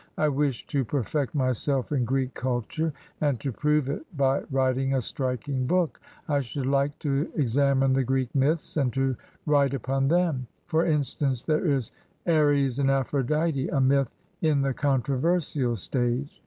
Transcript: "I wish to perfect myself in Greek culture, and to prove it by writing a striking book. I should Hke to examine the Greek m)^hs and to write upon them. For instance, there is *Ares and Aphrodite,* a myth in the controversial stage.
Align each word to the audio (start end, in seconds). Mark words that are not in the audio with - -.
"I 0.17 0.29
wish 0.29 0.65
to 0.65 0.83
perfect 0.83 1.35
myself 1.35 1.91
in 1.91 2.05
Greek 2.05 2.33
culture, 2.33 2.91
and 3.21 3.39
to 3.39 3.51
prove 3.51 3.87
it 3.87 4.03
by 4.17 4.41
writing 4.49 4.95
a 4.95 5.01
striking 5.01 5.67
book. 5.67 6.01
I 6.27 6.41
should 6.41 6.65
Hke 6.65 6.93
to 7.01 7.29
examine 7.35 7.93
the 7.93 8.03
Greek 8.03 8.33
m)^hs 8.33 8.77
and 8.81 8.91
to 8.93 9.15
write 9.45 9.75
upon 9.75 10.07
them. 10.07 10.47
For 10.65 10.83
instance, 10.83 11.43
there 11.43 11.67
is 11.67 11.91
*Ares 12.25 12.79
and 12.79 12.89
Aphrodite,* 12.89 13.67
a 13.67 13.79
myth 13.79 14.09
in 14.41 14.63
the 14.63 14.73
controversial 14.73 15.75
stage. 15.75 16.39